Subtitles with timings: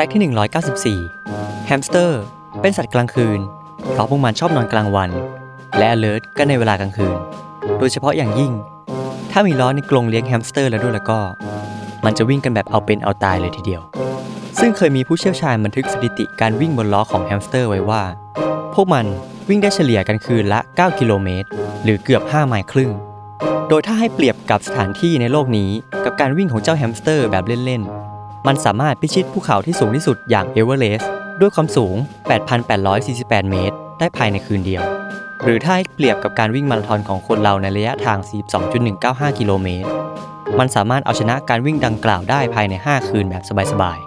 [0.00, 2.20] fact ที่ 194 แฮมสเตอร์
[2.60, 3.40] เป็นสัตว์กลางคืน
[3.92, 5.10] เพราะพวกมันชอบนอนกลางวัน
[5.78, 7.16] และ alert ก็ในเวลากลางคืน
[7.78, 8.52] โดยเฉพาะอย่างยิ่ง
[9.32, 11.20] ถ้ามีล้อในกรงเลี้ยงแฮมสเตอร์แล้วด้วยแล้วก็
[12.04, 13.82] มันจะวิ่งกันแบบเอาเป็นเอาตายเลยทีเดียว
[14.60, 18.02] ซึ่งเคยมีผู้เชี่ยวชาญบันทึกสถิติการวิ่งบนล้อของแฮมสเตอร์ไว้ว่า
[18.74, 19.06] พวกมัน
[19.48, 21.48] วิ่งได้เฉลี่ยกันคืนละ 9 กิโลเมตร
[21.84, 22.90] หรือเกือบ 5 ไมล์ครึ่ง
[23.68, 25.70] โดยถ้าให้เปรียบกับสถานที่ในโลกนี้
[26.04, 27.97] กับการวิ่งของเจ้าแฮมสเตอร์แบบเล่นๆ
[28.46, 31.94] มันสามารถพิชิตภูเขาที่สูงที่สุดอย่างเอเวอเรสต์ด้วยความสูง
[32.72, 34.82] 8,848 เมตร ได้ภายในคืนเดียว
[35.44, 38.18] หรือถ้าให้เปรียบกับการวิ่งมาราธอนของคนเราในระยะทาง
[38.78, 39.88] 42.195 กิโลเมตร
[40.58, 43.98] มันสามารถเอาชนะการวิ่งดังกล่าวได้ภายใน 5 คืนแบบสบาย